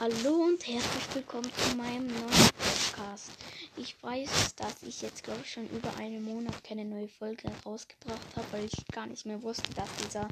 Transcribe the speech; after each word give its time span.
Hallo 0.00 0.46
und 0.46 0.66
herzlich 0.66 1.14
willkommen 1.14 1.48
zu 1.56 1.76
meinem 1.76 2.08
neuen 2.08 2.50
Podcast. 2.58 3.30
Ich 3.76 3.94
weiß, 4.02 4.56
dass 4.56 4.82
ich 4.82 5.02
jetzt, 5.02 5.22
glaube 5.22 5.42
ich, 5.44 5.52
schon 5.52 5.68
über 5.70 5.96
einen 5.98 6.24
Monat 6.24 6.64
keine 6.64 6.84
neue 6.84 7.06
Folge 7.06 7.48
rausgebracht 7.64 8.34
habe, 8.34 8.46
weil 8.50 8.64
ich 8.64 8.72
gar 8.92 9.06
nicht 9.06 9.24
mehr 9.24 9.40
wusste, 9.40 9.72
dass 9.74 9.88
dieser 10.04 10.26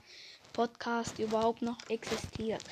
Podcast 0.52 1.20
überhaupt 1.20 1.62
noch 1.62 1.78
existiert. 1.88 2.62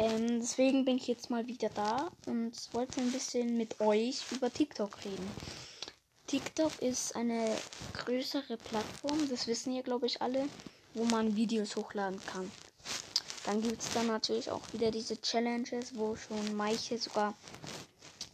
Ähm, 0.00 0.40
deswegen 0.40 0.84
bin 0.84 0.96
ich 0.96 1.06
jetzt 1.06 1.30
mal 1.30 1.46
wieder 1.46 1.68
da 1.68 2.10
und 2.26 2.52
wollte 2.72 3.00
ein 3.00 3.12
bisschen 3.12 3.56
mit 3.56 3.80
euch 3.80 4.20
über 4.32 4.52
TikTok 4.52 5.04
reden. 5.04 5.30
TikTok 6.26 6.72
ist 6.82 7.14
eine 7.14 7.56
größere 7.92 8.56
Plattform, 8.56 9.28
das 9.30 9.46
wissen 9.46 9.72
ja, 9.72 9.82
glaube 9.82 10.06
ich, 10.06 10.20
alle, 10.20 10.48
wo 10.94 11.04
man 11.04 11.36
Videos 11.36 11.76
hochladen 11.76 12.20
kann. 12.26 12.50
Dann 13.44 13.60
gibt 13.60 13.82
es 13.82 13.92
dann 13.92 14.06
natürlich 14.06 14.50
auch 14.50 14.62
wieder 14.72 14.90
diese 14.90 15.20
Challenges, 15.20 15.96
wo 15.96 16.16
schon 16.16 16.56
manche 16.56 16.98
sogar 16.98 17.34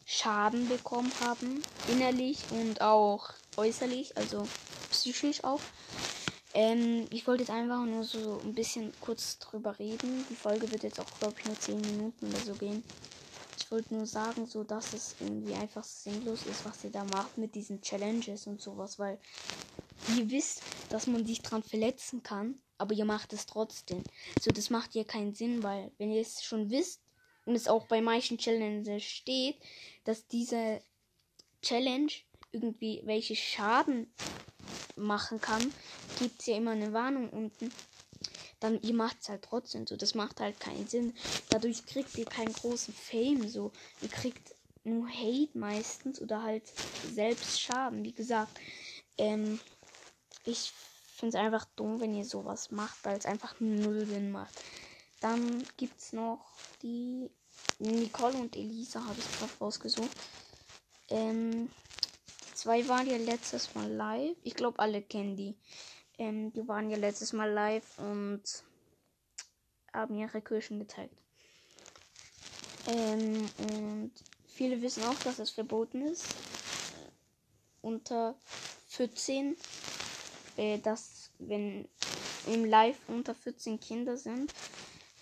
Schaden 0.07 0.69
bekommen 0.69 1.13
haben. 1.21 1.63
Innerlich 1.89 2.45
und 2.51 2.81
auch 2.81 3.31
äußerlich, 3.57 4.17
also 4.17 4.47
psychisch 4.91 5.43
auch. 5.43 5.61
Ähm, 6.55 7.07
ich 7.11 7.27
wollte 7.27 7.43
jetzt 7.43 7.51
einfach 7.51 7.85
nur 7.85 8.05
so 8.05 8.41
ein 8.45 8.55
bisschen 8.55 8.93
kurz 9.01 9.39
drüber 9.39 9.79
reden. 9.79 10.25
Die 10.31 10.35
Folge 10.37 10.71
wird 10.71 10.83
jetzt 10.85 11.01
auch, 11.01 11.19
glaube 11.19 11.35
ich, 11.39 11.45
nur 11.45 11.59
10 11.59 11.81
Minuten 11.81 12.27
oder 12.29 12.39
so 12.41 12.55
gehen. 12.55 12.83
Ich 13.59 13.71
wollte 13.71 13.95
nur 13.95 14.07
sagen, 14.07 14.47
so 14.47 14.65
dass 14.65 14.93
es 14.93 15.15
irgendwie 15.21 15.55
einfach 15.55 15.85
sinnlos 15.85 16.45
ist, 16.47 16.65
was 16.65 16.83
ihr 16.85 16.91
da 16.91 17.05
macht 17.05 17.39
mit 17.39 17.55
diesen 17.55 17.81
Challenges 17.81 18.47
und 18.47 18.61
sowas, 18.61 18.99
weil 18.99 19.19
ihr 20.17 20.29
wisst, 20.31 20.63
dass 20.89 21.07
man 21.07 21.25
sich 21.25 21.41
dran 21.43 21.63
verletzen 21.63 22.23
kann 22.23 22.61
aber 22.81 22.95
ihr 22.95 23.05
macht 23.05 23.33
es 23.33 23.47
trotzdem. 23.47 24.03
So, 24.41 24.51
das 24.51 24.71
macht 24.71 24.95
ja 24.95 25.05
keinen 25.05 25.35
Sinn, 25.35 25.63
weil 25.63 25.93
wenn 25.99 26.11
ihr 26.11 26.23
es 26.23 26.43
schon 26.43 26.71
wisst 26.71 27.01
und 27.45 27.55
es 27.55 27.69
auch 27.69 27.87
bei 27.87 28.01
manchen 28.01 28.39
Challenges 28.39 29.05
steht, 29.05 29.57
dass 30.05 30.27
diese 30.27 30.81
Challenge 31.63 32.11
irgendwie 32.53 33.03
welche 33.05 33.37
Schaden 33.37 34.13
machen 34.97 35.41
kann, 35.41 35.73
gibt 36.19 36.41
es 36.41 36.47
ja 36.47 36.57
immer 36.57 36.73
eine 36.73 36.93
Warnung 36.93 37.29
unten. 37.31 37.71
Dann 38.61 38.81
ihr 38.83 38.95
macht 38.95 39.19
es 39.21 39.29
halt 39.29 39.43
trotzdem 39.43 39.87
so. 39.87 39.97
Das 39.97 40.15
macht 40.15 40.41
halt 40.41 40.59
keinen 40.59 40.87
Sinn. 40.87 41.15
Dadurch 41.51 41.85
kriegt 41.87 42.17
ihr 42.17 42.27
keinen 42.27 42.53
großen 42.53 42.93
Fame 42.95 43.49
so. 43.49 43.73
Ihr 44.03 44.09
kriegt 44.09 44.55
nur 44.85 45.09
Hate 45.09 45.57
meistens 45.57 46.21
oder 46.21 46.43
halt 46.43 46.65
selbst 47.13 47.61
Schaden. 47.61 48.05
Wie 48.05 48.13
gesagt, 48.13 48.59
ähm, 49.19 49.61
ich 50.45 50.73
finde 51.21 51.37
es 51.37 51.45
einfach 51.45 51.67
dumm, 51.77 52.01
wenn 52.01 52.15
ihr 52.15 52.25
sowas 52.25 52.71
macht, 52.71 53.05
weil 53.05 53.19
es 53.19 53.27
einfach 53.27 53.55
null 53.61 54.07
Sinn 54.07 54.33
macht. 54.33 54.55
Dann 55.21 55.63
gibt 55.77 56.01
es 56.01 56.13
noch 56.13 56.41
die 56.83 57.31
Nicole 57.79 58.39
und 58.39 58.57
Elisa, 58.57 59.05
habe 59.05 59.19
ich 59.19 59.39
gerade 59.39 59.53
rausgesucht. 59.61 60.17
Ähm, 61.11 61.71
die 62.49 62.55
zwei 62.55 62.89
waren 62.89 63.07
ja 63.07 63.19
letztes 63.19 63.75
Mal 63.75 63.91
live. 63.91 64.37
Ich 64.45 64.55
glaube, 64.55 64.79
alle 64.79 65.03
kennen 65.03 65.37
die. 65.37 65.55
Ähm, 66.19 66.53
die 66.53 66.67
waren 66.67 66.89
ja 66.89 66.97
letztes 66.97 67.35
Mal 67.35 67.51
live 67.51 67.99
und 67.99 68.43
haben 69.93 70.15
ihre 70.15 70.41
Kirchen 70.41 70.79
gezeigt. 70.79 71.15
Ähm, 72.87 73.47
und 73.59 74.13
viele 74.47 74.81
wissen 74.81 75.05
auch, 75.05 75.19
dass 75.19 75.39
es 75.39 75.51
verboten 75.51 76.01
ist. 76.03 76.25
Unter 77.83 78.37
14 78.89 79.57
äh, 80.57 80.79
dass 80.79 81.31
wenn 81.39 81.89
im 82.47 82.65
Live 82.65 82.99
unter 83.09 83.35
14 83.35 83.81
Kinder 83.81 84.17
sind, 84.17 84.53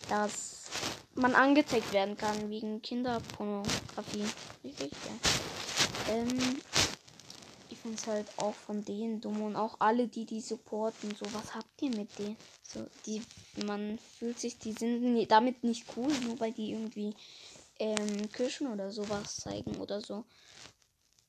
dass 0.08 0.66
man 1.14 1.34
angezeigt 1.34 1.92
werden 1.92 2.16
kann 2.16 2.50
wegen 2.50 2.80
Kinderpornografie. 2.80 4.24
Richtig, 4.64 4.90
ja. 4.92 6.14
Ähm, 6.14 6.60
ich 7.70 7.78
finde 7.78 7.96
es 7.96 8.06
halt 8.06 8.26
auch 8.36 8.54
von 8.54 8.84
denen 8.84 9.20
dumm 9.20 9.42
und 9.42 9.56
auch 9.56 9.77
alle, 9.78 10.08
die 10.08 10.24
die 10.24 10.40
supporten. 10.40 11.14
So, 11.14 11.27
was 11.33 11.55
habt 11.55 11.83
ihr 11.83 11.90
mit 11.90 12.18
denen? 12.18 12.36
So, 12.62 12.86
die, 13.06 13.22
man 13.67 13.98
fühlt 14.18 14.38
sich, 14.38 14.58
die 14.58 14.72
sind 14.72 15.27
damit 15.30 15.64
nicht 15.64 15.84
cool, 15.96 16.12
nur 16.24 16.38
weil 16.40 16.52
die 16.52 16.72
irgendwie 16.72 17.14
ähm, 17.78 18.30
Kirschen 18.33 18.68
oder 18.68 18.90
sowas 18.90 19.36
zeigen 19.36 19.77
oder 19.77 20.00
so. 20.00 20.24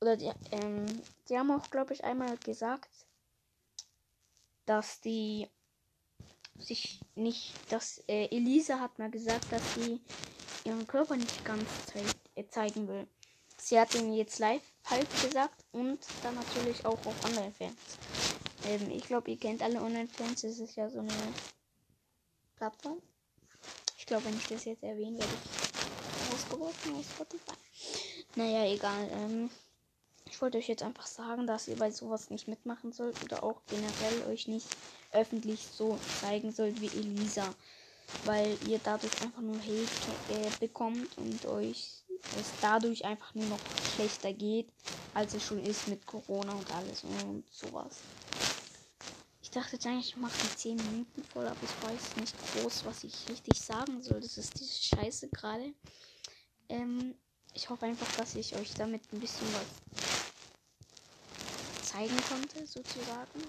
Oder 0.00 0.16
die, 0.16 0.30
ähm, 0.52 0.86
die 1.28 1.38
haben 1.38 1.50
auch, 1.50 1.70
glaube 1.70 1.92
ich, 1.92 2.04
einmal 2.04 2.36
gesagt, 2.38 2.88
dass 4.70 5.00
die 5.00 5.48
sich 6.60 7.00
nicht, 7.16 7.54
dass 7.70 8.04
äh, 8.06 8.26
Elisa 8.26 8.78
hat 8.78 9.00
mal 9.00 9.10
gesagt, 9.10 9.50
dass 9.50 9.74
sie 9.74 10.00
ihren 10.62 10.86
Körper 10.86 11.16
nicht 11.16 11.44
ganz 11.44 11.64
ze 11.86 11.98
äh, 12.36 12.46
zeigen 12.46 12.86
will. 12.86 13.08
Sie 13.56 13.80
hat 13.80 13.92
ihn 13.96 14.12
jetzt 14.12 14.38
live 14.38 14.62
halt 14.84 15.08
gesagt 15.22 15.64
und 15.72 15.98
dann 16.22 16.36
natürlich 16.36 16.86
auch 16.86 17.04
auf 17.04 17.24
Online-Fans. 17.24 17.98
Ähm, 18.66 18.92
ich 18.92 19.02
glaube, 19.08 19.32
ihr 19.32 19.38
kennt 19.38 19.60
alle 19.60 19.82
Online-Fans. 19.82 20.44
Es 20.44 20.60
ist 20.60 20.76
ja 20.76 20.88
so 20.88 21.00
eine 21.00 21.34
Plattform. 22.54 23.02
Ich 23.98 24.06
glaube, 24.06 24.26
wenn 24.26 24.36
ich 24.36 24.46
das 24.46 24.66
jetzt 24.66 24.84
erwähne, 24.84 25.18
werde 25.18 25.34
ich 25.34 26.32
ausgeworfen 26.32 26.94
aus 26.94 27.06
Spotify. 27.06 27.56
Naja, 28.36 28.72
egal. 28.72 29.10
Ähm, 29.14 29.50
ich 30.26 30.40
wollte 30.40 30.58
euch 30.58 30.68
jetzt 30.68 30.82
einfach 30.82 31.06
sagen, 31.06 31.46
dass 31.46 31.68
ihr 31.68 31.76
bei 31.76 31.90
sowas 31.90 32.30
nicht 32.30 32.48
mitmachen 32.48 32.92
sollt 32.92 33.22
oder 33.24 33.42
auch 33.42 33.60
generell 33.68 34.32
euch 34.32 34.48
nicht 34.48 34.68
öffentlich 35.12 35.66
so 35.66 35.98
zeigen 36.20 36.52
sollt 36.52 36.80
wie 36.80 36.86
Elisa. 36.86 37.54
Weil 38.24 38.56
ihr 38.68 38.80
dadurch 38.82 39.22
einfach 39.22 39.40
nur 39.40 39.58
Hate 39.58 40.34
äh, 40.34 40.50
bekommt 40.58 41.16
und 41.16 41.46
euch 41.46 42.02
es 42.38 42.52
dadurch 42.60 43.04
einfach 43.04 43.34
nur 43.34 43.46
noch 43.46 43.58
schlechter 43.94 44.32
geht, 44.32 44.68
als 45.14 45.34
es 45.34 45.44
schon 45.44 45.62
ist 45.64 45.88
mit 45.88 46.04
Corona 46.06 46.52
und 46.52 46.70
alles 46.74 47.04
und 47.04 47.44
sowas. 47.50 47.98
Ich 49.42 49.50
dachte 49.50 49.72
jetzt 49.72 49.86
eigentlich, 49.86 50.10
ich 50.10 50.16
mache 50.16 50.32
die 50.42 50.56
10 50.56 50.76
Minuten 50.76 51.24
voll, 51.24 51.46
aber 51.46 51.58
ich 51.62 51.88
weiß 51.88 52.16
nicht 52.16 52.34
groß, 52.54 52.84
was 52.84 53.04
ich 53.04 53.14
richtig 53.28 53.60
sagen 53.60 54.02
soll. 54.02 54.20
Das 54.20 54.38
ist 54.38 54.58
diese 54.60 54.80
Scheiße 54.80 55.28
gerade. 55.28 55.72
Ähm, 56.68 57.14
ich 57.54 57.68
hoffe 57.68 57.86
einfach, 57.86 58.06
dass 58.16 58.36
ich 58.36 58.54
euch 58.54 58.72
damit 58.74 59.02
ein 59.12 59.18
bisschen 59.18 59.48
was 59.54 59.89
zeigen 61.92 62.16
konnte, 62.28 62.66
sozusagen. 62.66 63.42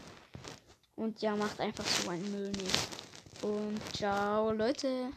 Und 0.95 1.21
ja, 1.21 1.35
macht 1.35 1.59
einfach 1.59 1.85
so 1.85 2.09
einen 2.09 2.31
Müll 2.31 2.51
nicht. 2.51 3.43
Und 3.43 3.79
ciao, 3.95 4.51
Leute. 4.51 5.11